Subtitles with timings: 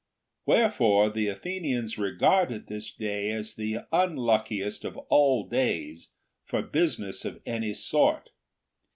[0.45, 6.09] Where fore the Athenians regard this day as the unluckiest of all days
[6.43, 8.31] for business of any sort.